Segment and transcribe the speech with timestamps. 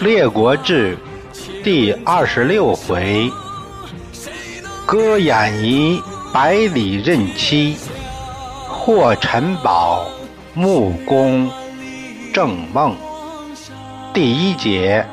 [0.00, 0.96] 列国志
[1.64, 3.30] 第二十六回，
[4.84, 6.00] 歌演仪
[6.34, 7.76] 百里任期，
[8.68, 10.06] 获陈宝
[10.52, 11.50] 木工
[12.34, 12.94] 正梦。
[14.12, 15.06] 第一节，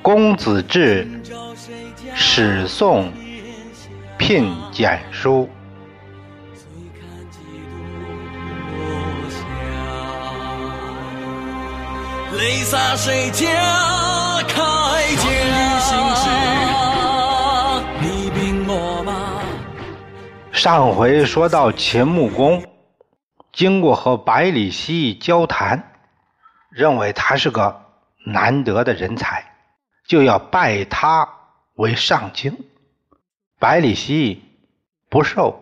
[0.00, 1.06] 公子至
[2.14, 3.12] 始宋
[4.16, 5.48] 聘简书。
[12.40, 13.46] 泪洒谁家
[14.48, 14.56] 铠
[15.14, 15.26] 甲？
[18.00, 19.42] 你兵我马。
[20.50, 22.64] 上回说到秦穆公，
[23.52, 25.92] 经过和百里奚交谈，
[26.70, 27.84] 认为他是个
[28.24, 29.44] 难得的人才，
[30.08, 31.28] 就要拜他
[31.74, 32.56] 为上卿。
[33.58, 34.42] 百里奚
[35.10, 35.60] 不受，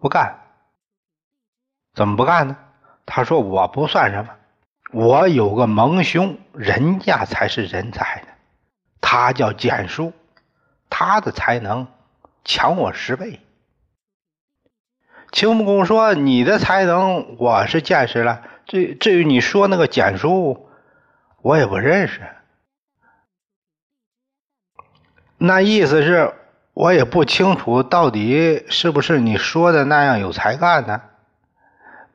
[0.00, 0.40] 不干。
[1.94, 2.56] 怎么不干呢？
[3.06, 4.30] 他说：“我不算什么。”
[4.94, 8.28] 我有个盟兄，人家才是人才呢。
[9.00, 10.12] 他叫简叔，
[10.88, 11.88] 他的才能
[12.44, 13.40] 强我十倍。
[15.32, 20.68] 秦穆公说：“你的才能我是见识了，至至于你说那个简叔，
[21.42, 22.20] 我也不认识。
[25.38, 26.32] 那意思是
[26.72, 31.02] 我也不清楚到底是不是你说的那样有才干呢。”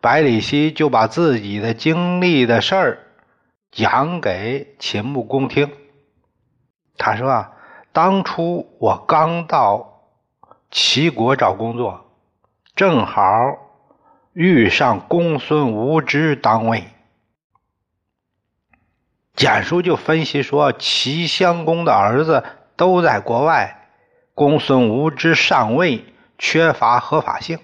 [0.01, 2.99] 百里奚就把自己的经历的事儿
[3.71, 5.71] 讲给秦穆公听。
[6.97, 7.51] 他说：“啊，
[7.91, 10.03] 当初我刚到
[10.71, 12.05] 齐国找工作，
[12.75, 13.21] 正好
[14.33, 16.85] 遇上公孙无知当位。
[19.35, 22.43] 简叔就分析说，齐襄公的儿子
[22.75, 23.89] 都在国外，
[24.33, 26.05] 公孙无知上位，
[26.37, 27.59] 缺乏合法性。”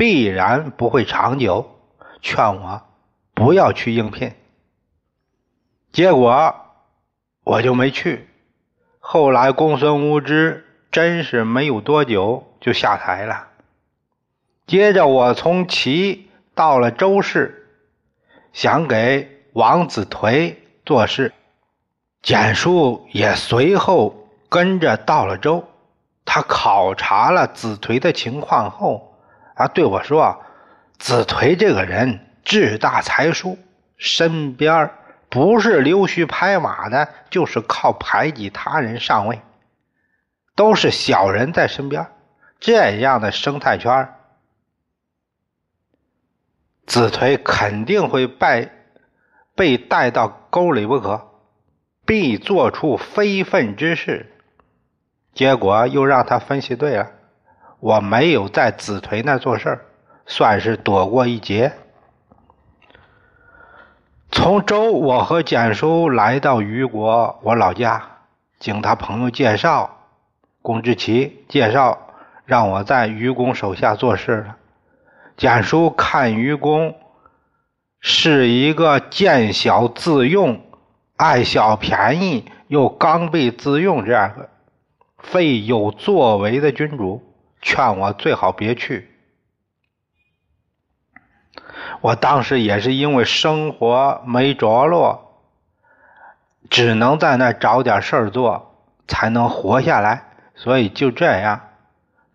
[0.00, 1.78] 必然不会长久，
[2.22, 2.80] 劝我
[3.34, 4.32] 不要去应聘。
[5.92, 6.54] 结果
[7.44, 8.26] 我就没去。
[8.98, 13.48] 后来公孙无知真是没有多久就下台了。
[14.66, 17.68] 接着我从齐到了周氏，
[18.54, 20.54] 想给王子颓
[20.86, 21.34] 做事，
[22.22, 25.68] 简叔也随后跟着到了周。
[26.24, 29.09] 他考察了子颓的情况后。
[29.60, 30.42] 他对我说
[30.98, 33.58] ：“子颓这个人志大才疏，
[33.98, 34.90] 身边
[35.28, 39.42] 不是溜须拍马的，就是靠排挤他人上位，
[40.54, 42.06] 都是小人在身边。
[42.58, 44.14] 这样的生态圈，
[46.86, 48.72] 子颓肯定会被
[49.54, 51.28] 被带到沟里不可，
[52.06, 54.32] 必做出非分之事。
[55.34, 57.10] 结果又让他分析对了。”
[57.80, 59.86] 我没有在子颓那做事儿
[60.26, 61.72] 算是躲过一劫。
[64.30, 68.02] 从周，我和简叔来到虞国，我老家，
[68.58, 69.98] 经他朋友介绍，
[70.62, 71.98] 公之奇介绍，
[72.44, 74.56] 让我在愚公手下做事了。
[75.36, 76.94] 简叔看愚公
[77.98, 80.60] 是一个见小自用、
[81.16, 84.48] 爱小便宜又刚愎自用这样的
[85.18, 87.29] 非有作为的君主。
[87.60, 89.10] 劝我最好别去。
[92.00, 95.42] 我当时也是因为生活没着落，
[96.70, 98.74] 只能在那找点事儿做，
[99.06, 100.24] 才能活下来。
[100.54, 101.60] 所以就这样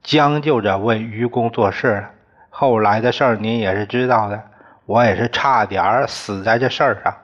[0.02, 2.12] 将就着为愚公做事了。
[2.50, 4.44] 后来的事儿您也是知道的，
[4.86, 7.16] 我也是差点死在这事儿上。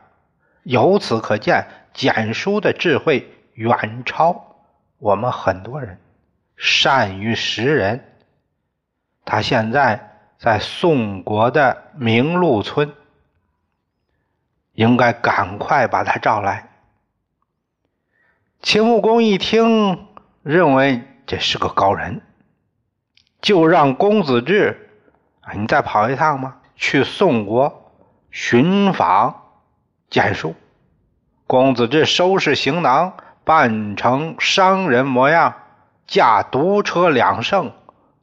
[0.63, 4.57] 由此可见，简书的智慧远超
[4.99, 5.99] 我们很多人。
[6.63, 8.05] 善于识人，
[9.25, 12.93] 他现在在宋国的明禄村，
[14.73, 16.69] 应该赶快把他召来。
[18.61, 20.07] 秦穆公一听，
[20.43, 22.21] 认为这是个高人，
[23.41, 24.87] 就让公子至
[25.39, 26.57] 啊，你再跑一趟吗？
[26.75, 27.91] 去宋国
[28.29, 29.55] 寻访
[30.11, 30.53] 简书。
[31.47, 35.55] 公子至收拾行囊，扮成商人模样。
[36.11, 37.71] 驾独车两胜，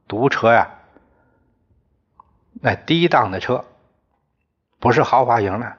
[0.06, 0.72] 独车呀，
[2.52, 3.64] 那低档的车，
[4.78, 5.76] 不是豪华型的，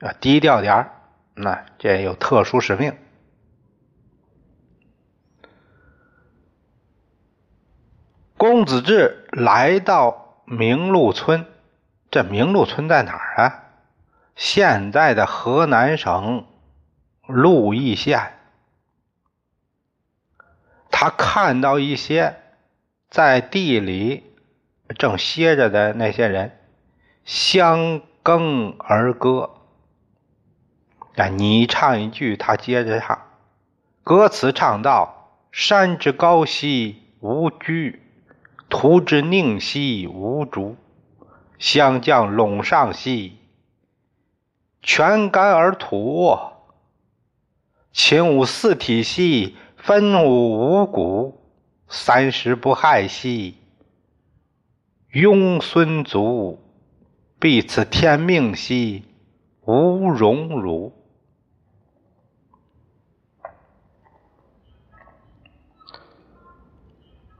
[0.00, 0.90] 要低调点。
[1.34, 2.98] 那这有特殊使命。
[8.36, 11.46] 公子至来到明路村，
[12.10, 13.62] 这明路村在哪儿啊？
[14.34, 16.44] 现在的河南省
[17.24, 18.32] 鹿邑县。
[20.98, 22.36] 他看到一些
[23.10, 24.24] 在地里
[24.96, 26.58] 正歇着的那些人
[27.26, 29.50] 相耕而歌，
[31.16, 33.26] 啊，你唱一句，他接着唱。
[34.02, 38.00] 歌词唱道：“山之高兮无居，
[38.70, 40.78] 土之宁兮无竹，
[41.58, 43.36] 相将陇上兮，
[44.80, 46.38] 全干而土。
[47.92, 51.40] 秦无四体兮，分五五谷。
[51.86, 53.56] 三十不害兮，
[55.12, 56.58] 庸孙族。
[57.38, 59.04] 必此天命兮，
[59.64, 60.92] 无荣辱。”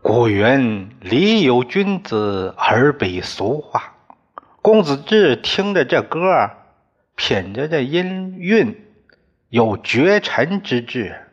[0.01, 3.97] 古云：“礼有君子，而比俗话。”
[4.63, 6.49] 公子至听着这歌，
[7.17, 8.87] 品着这音韵，
[9.49, 11.26] 有绝尘之志。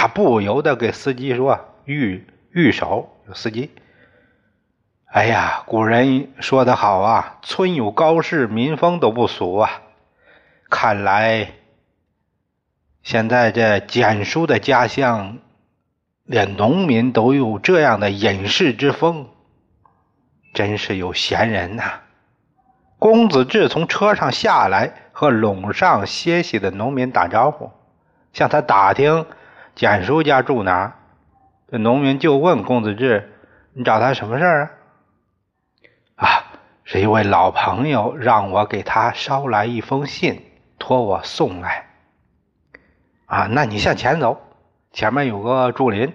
[0.00, 3.70] 他不由得给司机说：“御御手，司机。
[5.04, 9.82] 哎呀，古人说得好啊，村有高士，民风都不俗啊。
[10.70, 11.50] 看来
[13.02, 15.36] 现在这简叔的家乡。”
[16.24, 19.28] 连农民都有这样的隐士之风，
[20.54, 22.00] 真是有闲人呐！
[22.98, 27.70] 公子志从车上下来，和垄上歇息的农民打招呼，
[28.32, 29.26] 向他打听
[29.80, 30.96] 简叔家住哪。
[31.70, 33.32] 这农民就问公子志
[33.72, 34.70] ：“你找他什么事儿啊
[36.22, 36.28] ？”“啊，
[36.84, 40.44] 是一位老朋友让我给他捎来一封信，
[40.78, 41.86] 托我送来。
[43.24, 44.38] ”“啊，那你向前走。”
[44.92, 46.12] 前面有个竹林，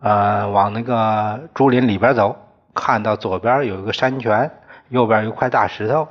[0.00, 2.38] 呃，往那个竹林里边走，
[2.74, 4.50] 看到左边有一个山泉，
[4.88, 6.08] 右边有一块大石头，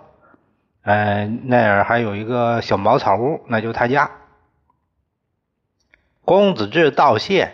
[0.83, 4.11] 嗯，那儿还有一个小茅草屋，那就是他家。
[6.27, 7.53] 公子至道谢，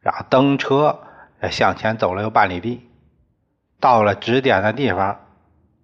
[0.00, 1.00] 然后登车
[1.50, 2.86] 向前走了有半里地，
[3.80, 5.22] 到了指点的地方，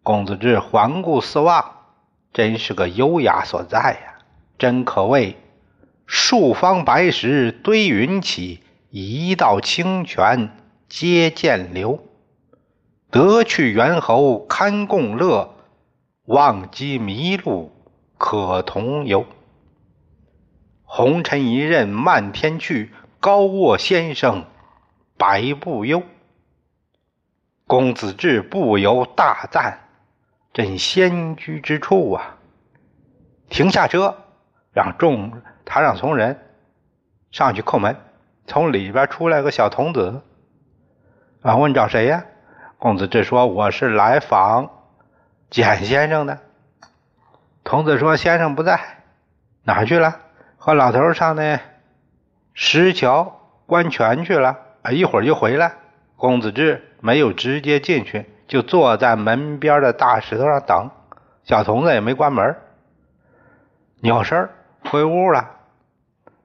[0.02, 1.64] 公子至环顾四望，
[2.30, 4.18] 真是个优雅所在呀，
[4.58, 5.38] 真可谓。
[6.04, 10.50] 数方白石堆云起，一道清泉
[10.90, 12.04] 接涧流。
[13.10, 15.54] 得去猿猴堪共乐，
[16.26, 17.72] 忘机麋鹿
[18.18, 19.24] 可同游。
[20.94, 24.44] 红尘一任漫天去，高卧先生
[25.16, 26.02] 白不忧。
[27.66, 29.88] 公子至不由大赞：
[30.52, 32.36] 朕仙居之处啊！
[33.48, 34.14] 停下车，
[34.74, 35.32] 让众。
[35.64, 36.38] 他让从人
[37.30, 37.96] 上去叩门，
[38.46, 40.20] 从里边出来个小童子，
[41.40, 42.26] 啊，问找谁呀？
[42.76, 44.68] 公子志说：“我是来访
[45.48, 46.38] 简先生的。”
[47.64, 48.78] 童子说：“先生不在，
[49.62, 50.20] 哪去了？
[50.64, 51.58] 和老头上那
[52.54, 54.60] 石桥观泉去了。
[54.82, 55.72] 啊，一会儿就回来。”
[56.14, 60.88] 公子志没有直接进去，就坐在门边的大石头上等。
[61.42, 62.54] 小童子也没关门，
[64.02, 64.48] 扭身
[64.88, 65.50] 回屋了，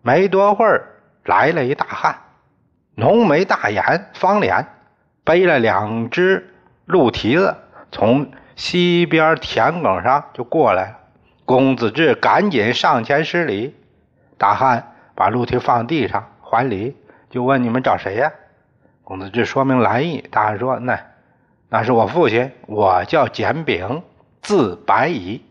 [0.01, 0.87] 没多会儿
[1.23, 2.17] 来了一大汉，
[2.95, 4.65] 浓眉大眼，方脸，
[5.23, 6.55] 背了两只
[6.85, 7.55] 鹿蹄子，
[7.91, 10.97] 从西边田埂上就过来了。
[11.45, 13.75] 公子志赶紧上前施礼，
[14.37, 16.95] 大汉把鹿蹄放地上还礼，
[17.29, 18.31] 就问你们找谁呀？
[19.03, 20.99] 公子志说明来意，大汉说：“那
[21.69, 24.03] 那是我父亲，我叫简炳，
[24.41, 25.43] 字白乙。”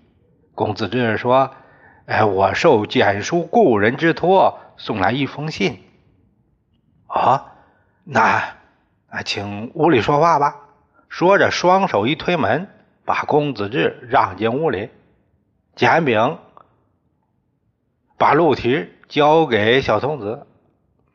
[0.55, 1.51] 公子志说。
[2.07, 5.83] 哎，我受简叔故人之托，送来一封信。
[7.09, 7.55] 啊，
[8.05, 8.45] 那，
[9.25, 10.55] 请屋里说话吧。
[11.09, 12.69] 说着，双手一推门，
[13.05, 14.89] 把公子志让进屋里。
[15.75, 16.39] 简炳
[18.19, 20.47] 把鹿蹄交给小童子，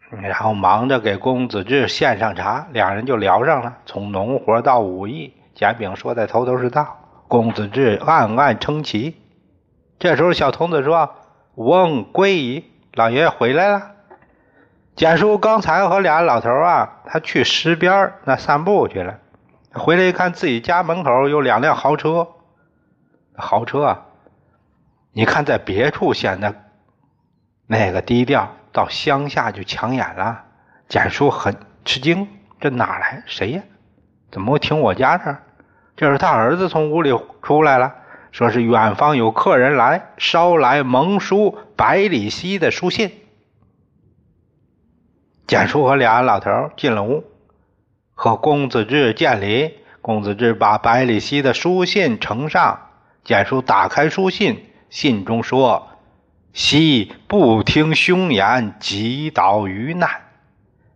[0.09, 5.33] 然后忙着给公子志献上茶，两人就聊上了，从农活到武艺。
[5.55, 9.17] 简炳说的头头是道，公子志暗暗称奇。
[9.99, 11.15] 这时候，小童子说
[11.55, 13.91] ：“翁归矣，老爷爷回来了。”
[14.95, 19.19] 简叔刚才和俩老头啊，他去石边那散步去了。
[19.73, 22.27] 回来一看，自己家门口有两辆豪车。
[23.35, 24.05] 豪车啊，
[25.13, 26.55] 你看在别处显得
[27.71, 30.43] 那个低调，到乡下就抢眼了。
[30.89, 32.27] 简叔很吃惊
[32.59, 33.23] ：“这哪来？
[33.27, 33.63] 谁呀？
[34.29, 35.43] 怎么会停我家这儿？”
[35.95, 37.95] 这是他儿子从屋里出来了。
[38.33, 43.09] 说是远方有客人来捎来蒙书百里奚的书信。
[45.47, 47.23] 简叔和俩老头进了屋，
[48.13, 49.77] 和公子志见礼。
[50.01, 52.89] 公子志把百里奚的书信呈上。
[53.23, 55.87] 简叔打开书信，信中说
[56.53, 60.09] ：“昔不听凶言，击倒于难，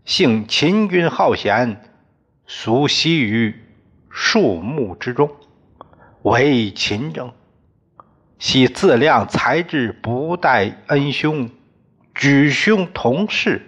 [0.03, 1.81] 幸秦军好贤，
[2.45, 3.55] 俗息于
[4.09, 5.31] 树木之中。”
[6.23, 7.31] 为秦政，
[8.39, 11.51] 系自量才智，不待恩兄，
[12.15, 13.61] 举兄同事。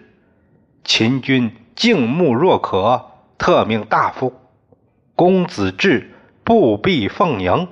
[0.84, 4.34] 秦军敬慕若渴，特命大夫
[5.14, 6.12] 公子至
[6.44, 7.68] 不必奉迎。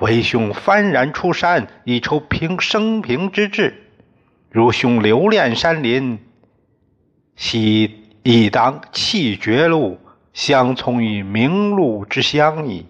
[0.00, 3.84] 为兄幡然出山，以酬平生平之志。
[4.50, 6.18] 如兄留恋山林，
[7.36, 9.98] 悉亦当弃绝路，
[10.32, 12.86] 相从于明路之乡矣。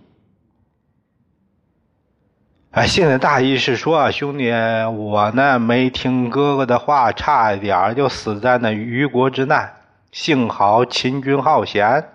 [2.71, 4.53] 哎，现在大意是说，兄弟，
[4.97, 9.75] 我呢没听哥哥的话，差一点就死在那虞国之难。
[10.13, 12.09] 幸好秦军好贤，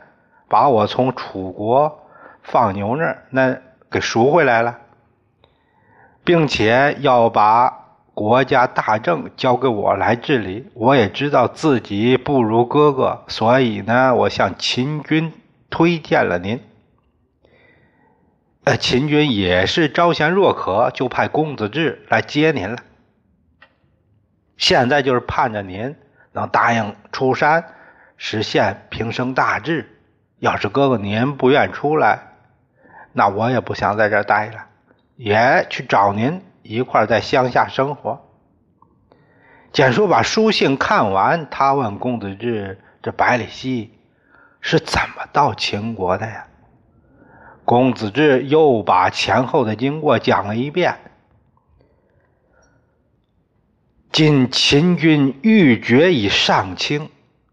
[0.47, 2.07] 把我从楚国
[2.43, 3.57] 放牛那儿那
[3.91, 4.79] 给赎回来了。
[6.25, 15.31] 并且要把国家大政交给我来治理，我也知道自己不如哥哥，所以呢，我向秦军
[15.69, 16.59] 推荐了您。
[18.63, 22.77] 呃，秦军也是招贤若渴，就派公子至来接您了。
[24.57, 25.95] 现在就是盼着您
[26.31, 27.63] 能答应出山，
[28.17, 29.91] 实现平生大志。
[30.39, 32.19] 要是哥哥您不愿出来，
[33.13, 34.65] 那我也不想在这儿待了。
[35.15, 38.21] 也去找您一块儿在乡下生活。
[39.71, 43.91] 简叔把书信看完，他问公子至：“这百里奚
[44.61, 46.47] 是怎么到秦国的呀？”
[47.65, 50.97] 公子至又把前后的经过讲了一遍。
[54.11, 57.09] 今秦军欲决以上卿，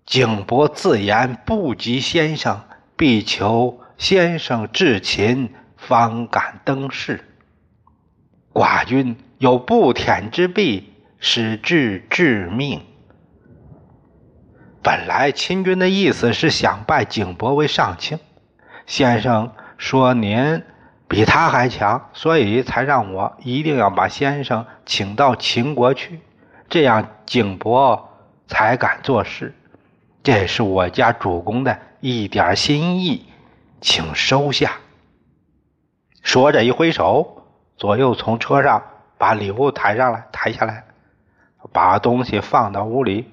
[0.07, 2.61] 景伯自言不及先生，
[2.97, 7.25] 必求先生至秦，方敢登仕。
[8.53, 12.83] 寡君有不舔之弊，使至致命。
[14.83, 18.19] 本来秦军的意思是想拜景伯为上卿，
[18.85, 20.63] 先生说您
[21.09, 26.21] 比他还强，所以才让我一定要把先生请到秦国去，
[26.69, 28.11] 这样景伯
[28.49, 29.55] 才敢做事。
[30.23, 33.27] 这是我家主公的一点心意，
[33.81, 34.73] 请收下。
[36.23, 37.42] 说着一挥手。
[37.77, 38.83] 左右从车上
[39.19, 40.85] 把礼物抬上来，抬下来，
[41.73, 43.29] 把东西放到屋里，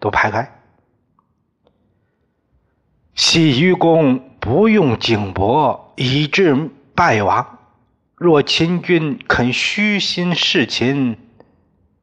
[0.00, 0.50] 都排开。
[3.14, 7.58] 西愚公不用景伯，以致败亡。
[8.16, 11.16] 若秦军肯虚心事秦，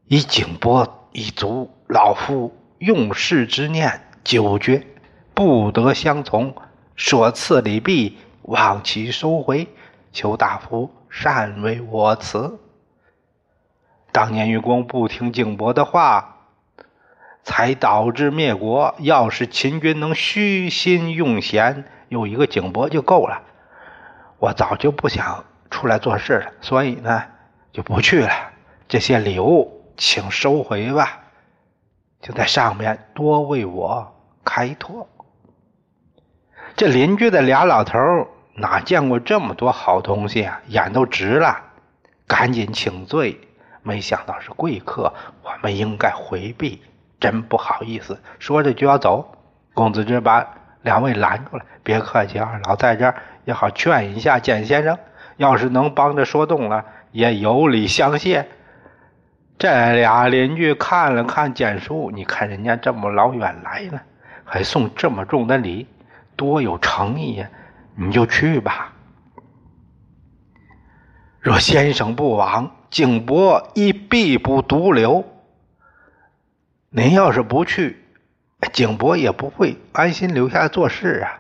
[0.07, 4.85] 以景伯一族，老夫用事之念久绝，
[5.33, 6.55] 不得相从。
[6.95, 9.67] 所赐礼毕，望其收回，
[10.11, 10.91] 求大夫。
[11.11, 12.57] 善为我辞。
[14.13, 16.37] 当年愚公不听景伯的话，
[17.43, 18.95] 才导致灭国。
[18.99, 23.43] 要是秦军能虚心用贤，有一个景伯就够了。
[24.39, 27.23] 我早就不想出来做事了，所以呢，
[27.71, 28.31] 就不去了。
[28.87, 31.19] 这些礼物，请收回吧。
[32.21, 34.15] 就在上面多为我
[34.45, 35.07] 开脱。
[36.75, 37.99] 这邻居的俩老头
[38.53, 40.62] 哪见过这么多好东西啊！
[40.67, 41.58] 眼都直了，
[42.27, 43.39] 赶紧请罪。
[43.84, 46.81] 没想到是贵客，我们应该回避，
[47.20, 48.20] 真不好意思。
[48.38, 49.36] 说着就要走，
[49.74, 50.46] 公子之把
[50.84, 51.65] 两位拦住了。
[51.81, 53.15] 别客气，二老在这儿
[53.46, 54.98] 也好劝一下简先生。
[55.38, 58.48] 要是能帮着说动了，也有礼相谢。
[59.58, 64.01] 这俩邻居看了看简叔，你看人家这么老远来了，
[64.43, 65.88] 还送这么重的礼，
[66.36, 67.48] 多有诚意呀！
[68.01, 68.93] 你就去吧。
[71.39, 75.24] 若先生不往，景伯亦必不独留。
[76.89, 78.03] 您要是不去，
[78.74, 81.39] 景伯也不会安心留下做事啊。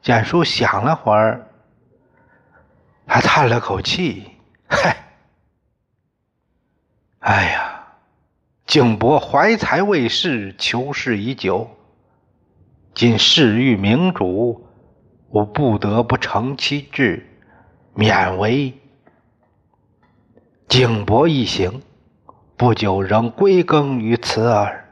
[0.00, 1.48] 简叔想了会儿，
[3.06, 4.30] 他叹了口气
[4.70, 4.96] ：“嗨，
[7.18, 7.84] 哎呀，
[8.64, 11.68] 景伯怀才未逝，求事已久，
[12.94, 14.66] 今事遇明主。”
[15.30, 17.24] 我不得不成其志，
[17.94, 18.76] 勉为
[20.68, 21.82] 景伯一行，
[22.56, 24.88] 不久仍归耕于此耳。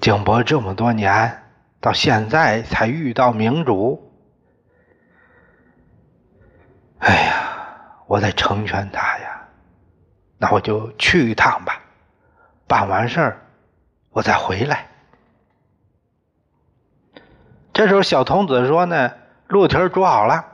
[0.00, 1.42] 景伯这么多年，
[1.80, 4.12] 到现在才遇到明主，
[6.98, 9.48] 哎呀，我得成全他呀。
[10.36, 11.80] 那我就去一趟吧，
[12.66, 13.46] 办完事儿
[14.10, 14.88] 我再回来。
[17.72, 19.12] 这时候，小童子说：“呢，
[19.48, 20.44] 鹿蹄煮好了。”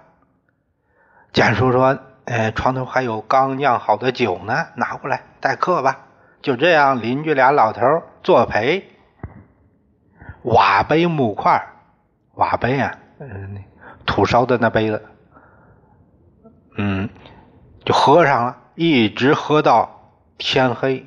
[1.33, 6.07] 简叔说：“哎，床头还有刚酿好的酒呢，拿过来待客吧。”
[6.41, 7.81] 就这样，邻居俩老头
[8.23, 8.89] 作陪，
[10.43, 11.67] 瓦杯木块，
[12.35, 13.65] 瓦杯啊，嗯，
[14.07, 15.05] 土烧的那杯子，
[16.77, 17.09] 嗯，
[17.85, 21.07] 就喝上了，一直喝到天黑。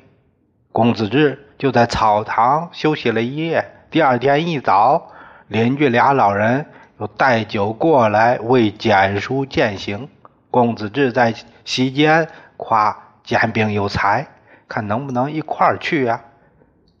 [0.70, 3.86] 公子志就在草堂休息了一夜。
[3.90, 5.10] 第二天一早，
[5.52, 6.64] 邻居俩老人
[6.98, 10.08] 又带酒过来为简叔饯行。
[10.50, 14.26] 公子志在席间夸简兵有才，
[14.66, 16.24] 看能不能一块儿去啊？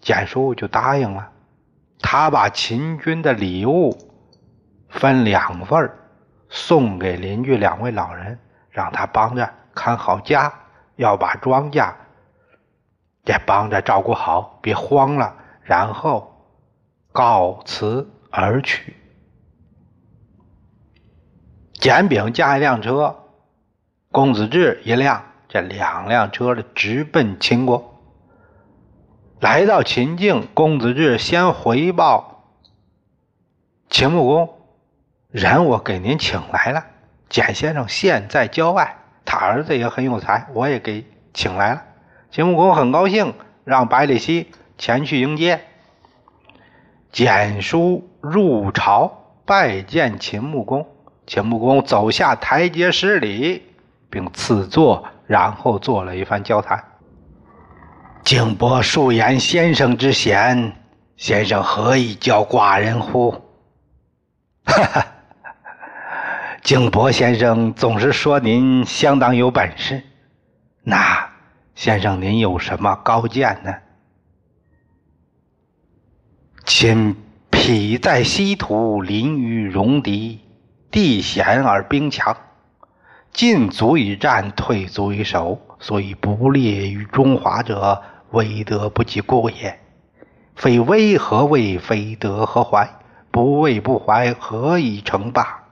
[0.02, 1.30] 简叔就答应了。
[1.98, 3.96] 他把秦军的礼物
[4.90, 5.90] 分两份
[6.50, 10.52] 送给邻居两位老人，让他帮着看好家，
[10.96, 11.90] 要把庄稼
[13.24, 15.34] 也帮着照顾好，别慌了。
[15.62, 16.28] 然后。
[17.14, 18.96] 告辞而去。
[21.74, 23.16] 简炳驾一辆车，
[24.10, 28.00] 公子志一辆，这两辆车的直奔秦国。
[29.40, 32.54] 来到秦境，公子志先回报
[33.90, 34.58] 秦穆公
[35.30, 36.86] ：“人我给您请来了，
[37.28, 41.82] 简先生现在郊外，他儿子也很有才，我也给请来了。”
[42.30, 43.34] 秦穆公很高兴，
[43.64, 45.66] 让百里奚前去迎接。
[47.12, 49.12] 简书入朝
[49.44, 50.86] 拜见秦穆公，
[51.26, 53.62] 秦穆公走下台阶施礼，
[54.08, 56.82] 并赐座，然后做了一番交谈。
[58.24, 60.74] 景伯数言先生之贤，
[61.18, 63.32] 先生何以教寡人乎？
[64.64, 65.06] 哈哈，
[66.62, 70.02] 景伯先生总是说您相当有本事，
[70.82, 71.28] 那
[71.74, 73.74] 先生您有什么高见呢？
[76.64, 77.16] 秦
[77.50, 80.38] 匹在西土，临于戎狄，
[80.92, 82.36] 地险而兵强，
[83.32, 89.76] 进足以战，退足以守，所以不列于中华者，威德不及故也。
[90.54, 91.78] 非威何畏？
[91.78, 92.88] 非德何怀？
[93.32, 95.64] 不畏不怀，何以成霸？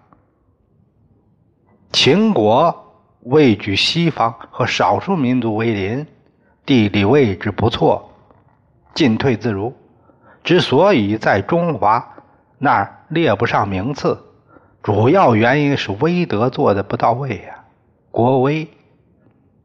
[1.92, 6.06] 秦国位居西方，和少数民族为邻，
[6.66, 8.10] 地理位置不错，
[8.92, 9.72] 进退自如。
[10.42, 12.14] 之所以在中华
[12.58, 14.18] 那儿列不上名次，
[14.82, 17.64] 主要原因是威德做的不到位呀。
[18.10, 18.68] 国威，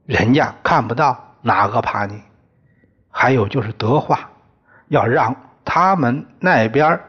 [0.05, 2.21] 人家看不到，哪个怕你？
[3.09, 4.29] 还有就是德化，
[4.88, 6.99] 要让他们那边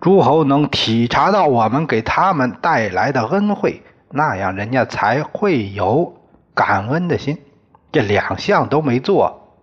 [0.00, 6.14] 诸侯能体察到我们给他们带来的恩惠，那样人家才会有
[6.54, 7.38] 感恩的心。
[7.92, 9.58] 这两项都没做，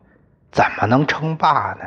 [0.52, 1.86] 怎么能称霸呢？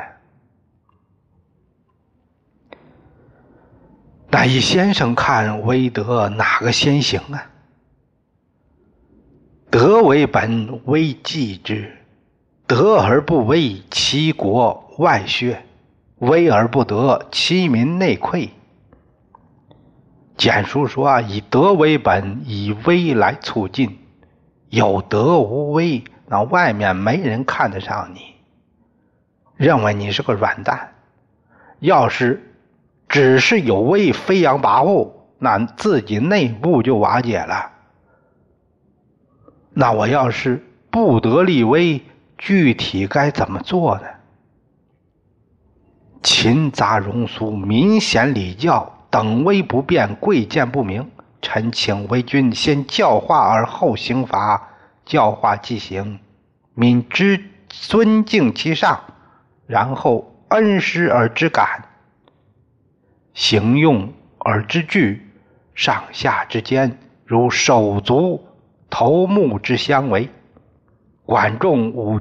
[4.33, 7.51] 那以先生看，威德哪个先行啊？
[9.69, 11.97] 德为本，威继之。
[12.65, 15.57] 德而不威，其国外削；
[16.19, 18.49] 威而不德，其民内溃。
[20.37, 23.99] 简书说啊，以德为本，以威来促进。
[24.69, 28.21] 有德无威，那外面没人看得上你，
[29.57, 30.93] 认为你是个软蛋。
[31.81, 32.47] 要是。
[33.11, 37.69] 只是有威飞扬跋扈，那自己内部就瓦解了。
[39.73, 42.01] 那我要是不得立威，
[42.37, 44.03] 具体该怎么做呢？
[46.23, 51.11] 勤杂荣俗，民贤礼教，等威不变，贵贱不明。
[51.41, 54.69] 臣请为君先教化而后刑罚，
[55.03, 56.19] 教化既行，
[56.75, 59.01] 民知尊敬其上，
[59.67, 61.89] 然后恩师而知感。
[63.33, 65.25] 行用而知具，
[65.73, 68.45] 上下之间如手足
[68.89, 70.29] 头目之相为，
[71.25, 72.19] 管仲无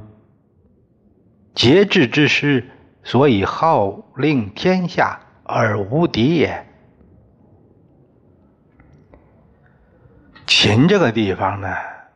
[1.55, 2.71] 节制之师，
[3.03, 6.67] 所以号令天下而无敌也。
[10.47, 11.69] 秦这个地方呢，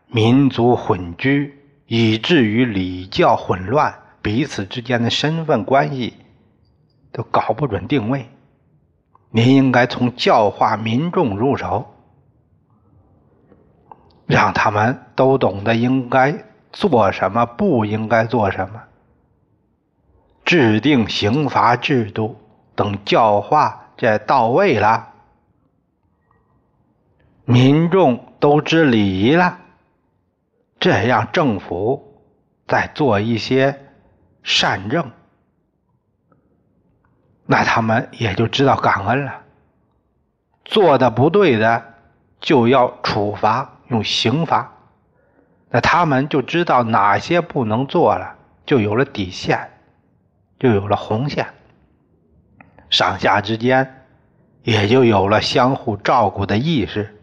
[0.08, 6.14] 民族混居，以至于礼教混乱，彼此之间的身份关系
[7.12, 8.26] 都搞不准定位。
[9.36, 11.92] 您应该从教化民众入手，
[14.26, 18.80] 让他们都懂得应该做什么，不应该做什么。
[20.44, 22.36] 制定刑罚制度，
[22.76, 25.08] 等教化这到位了，
[27.44, 29.58] 民众都知礼仪了，
[30.78, 32.22] 这样政府
[32.68, 33.80] 再做一些
[34.44, 35.10] 善政。
[37.46, 39.42] 那他们也就知道感恩了。
[40.64, 41.94] 做的不对的，
[42.40, 44.72] 就要处罚，用刑罚。
[45.68, 49.72] 那他们就知道哪些不能做了，就有了底线，
[50.58, 51.46] 就有了红线。
[52.88, 54.06] 上下之间
[54.62, 57.20] 也就有了相互照顾的意识。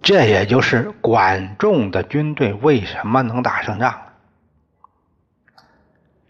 [0.00, 4.05] 这也就是管仲的军队为什么能打胜仗。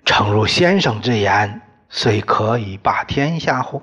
[0.07, 3.83] 诚如先生之言，虽可以霸天下乎？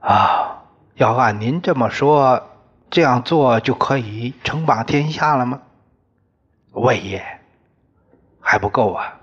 [0.00, 2.42] 啊，要按您这么说，
[2.90, 5.62] 这样做就可以称霸天下了吗？
[6.72, 7.24] 未也，
[8.40, 9.20] 还不够啊！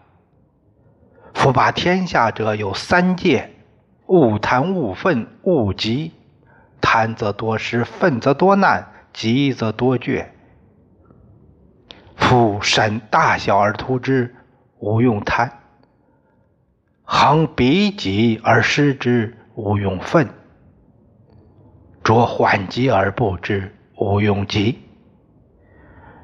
[1.33, 3.53] 夫霸天下者有三戒：
[4.07, 6.13] 勿贪、勿愤、勿急。
[6.79, 10.27] 贪则多失，愤则多难，急则多倔。
[12.15, 14.34] 夫审大小而图之，
[14.85, 15.49] 勿用贪；
[17.03, 20.27] 恒彼己而失之，勿用愤；
[22.03, 24.79] 着缓急而不知，勿用急。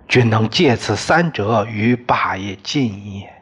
[0.07, 3.33] 君能借此三者，于霸业尽也。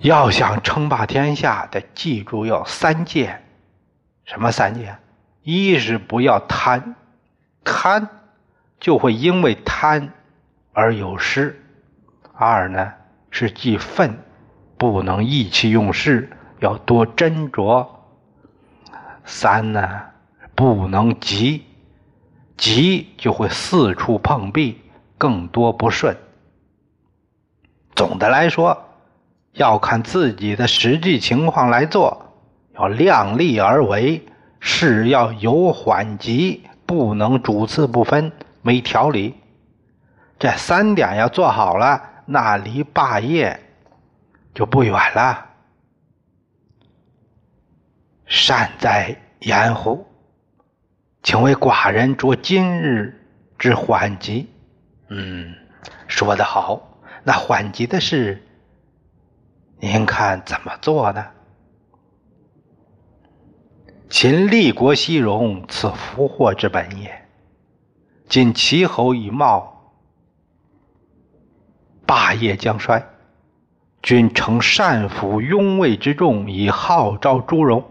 [0.00, 3.40] 要想称霸天下，得记住要三戒。
[4.24, 4.96] 什么三戒？
[5.42, 6.94] 一是不要贪，
[7.64, 8.06] 贪
[8.78, 10.12] 就会因为贪
[10.80, 11.52] 而有失；
[12.32, 12.90] 二呢
[13.30, 14.16] 是忌愤，
[14.78, 17.86] 不能意气用事，要多斟酌；
[19.22, 20.00] 三呢
[20.54, 21.66] 不能急。
[22.56, 24.80] 急就会四处碰壁，
[25.18, 26.16] 更多不顺。
[27.94, 28.82] 总的来说，
[29.52, 32.32] 要看自己的实际情况来做，
[32.74, 34.26] 要量力而为，
[34.60, 39.34] 事要有缓急，不能主次不分，没条理。
[40.40, 43.60] 这三点要做好了，那离霸业
[44.54, 45.46] 就不远了。
[48.24, 50.06] 善哉言乎！
[51.22, 53.22] 请为寡人着今日
[53.58, 54.48] 之缓急。
[55.08, 55.54] 嗯，
[56.08, 56.88] 说得好。
[57.22, 58.42] 那缓急的事，
[59.78, 61.26] 您看怎么做呢？
[64.08, 67.28] 秦立国西戎，此福祸之本也。
[68.26, 69.79] 今齐侯已冒，
[72.10, 73.06] 霸业将衰。
[74.02, 77.84] 君乘善抚拥卫之众，以号召诸戎。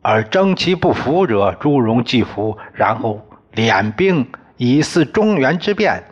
[0.00, 3.20] 而征其不服者，朱荣既服，然后
[3.52, 6.02] 敛兵以俟中原之变，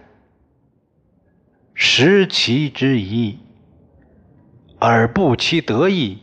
[1.73, 3.39] 食其之宜，
[4.79, 6.19] 而不其得意。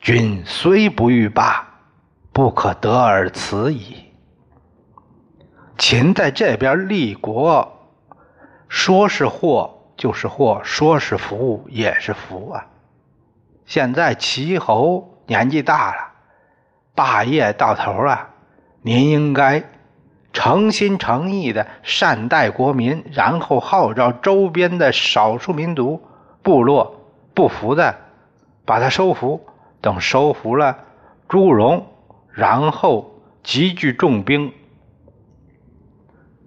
[0.00, 1.68] 君虽不欲罢，
[2.32, 3.96] 不可得而辞矣。
[5.76, 7.70] 秦在这边立国，
[8.68, 12.66] 说是祸就是祸，说是福也是福啊。
[13.66, 16.12] 现在齐侯年纪大了。
[16.96, 18.28] 霸业到头了！
[18.82, 19.64] 您应该
[20.32, 26.00] 诚心诚意的善待国民，然后号召周边的少数民族
[26.40, 27.00] 部落
[27.34, 27.96] 不服的，
[28.64, 29.44] 把他收服。
[29.80, 30.78] 等收服了
[31.28, 31.86] 朱荣，
[32.30, 34.52] 然后集聚重兵。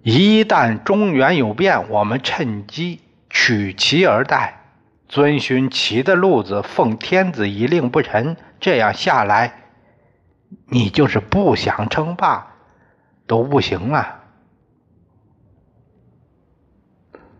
[0.02, 4.62] 一旦中原有变，我们趁机取其而代，
[5.08, 8.36] 遵循齐的路子，奉天子一令不臣。
[8.60, 9.64] 这样下来。
[10.70, 12.54] 你就是不想称霸，
[13.26, 14.24] 都不行啊。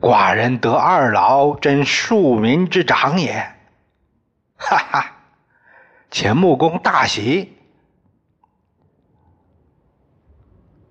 [0.01, 3.55] 寡人得二老，真庶民之长也。
[4.57, 5.13] 哈哈，
[6.11, 7.57] 秦穆公大喜。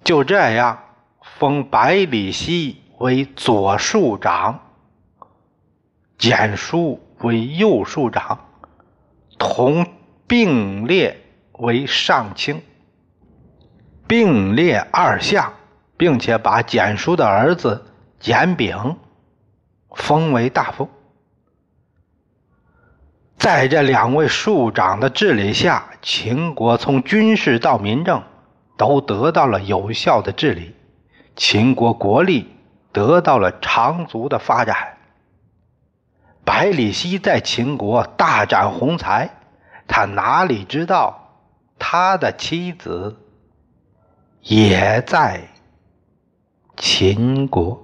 [0.03, 0.83] 就这样，
[1.37, 4.66] 封百里奚为左庶长，
[6.27, 8.37] 简书为右庶长，
[9.39, 9.87] 同
[10.27, 11.23] 并列。
[11.59, 12.61] 为上卿，
[14.05, 15.53] 并列二相，
[15.97, 17.83] 并且把简叔的儿子
[18.19, 18.95] 简炳
[19.95, 20.87] 封为大夫。
[23.37, 28.21] 在这两位庶长的治理下，秦国从军事到民政
[28.77, 30.75] 都得到了有效的治理，
[31.35, 32.55] 秦国国力
[32.91, 34.96] 得到了长足的发展。
[36.47, 39.29] 百里奚在秦国大展宏才，
[39.85, 41.27] 他哪里知道？
[41.77, 43.17] 他的妻子
[44.43, 45.45] 也在
[46.77, 47.83] 秦国。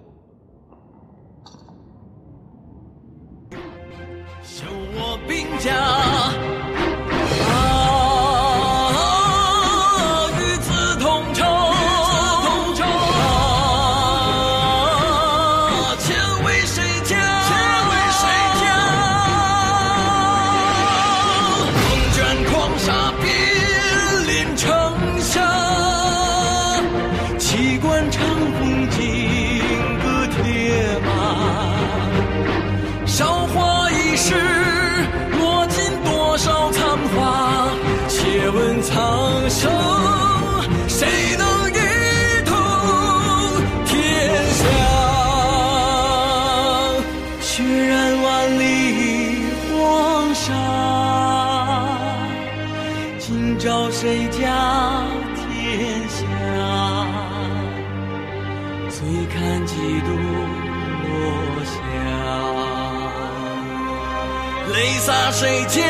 [65.06, 65.82] 洒谁家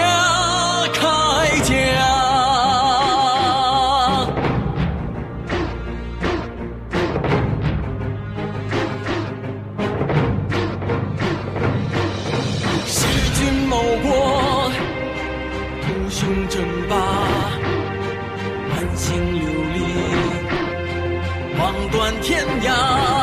[0.92, 1.00] 铠
[1.62, 1.72] 甲？
[12.88, 14.72] 弑君谋国，
[15.84, 16.96] 图雄争霸，
[18.72, 19.44] 满心流
[19.76, 19.78] 离，
[21.60, 23.23] 望断天涯。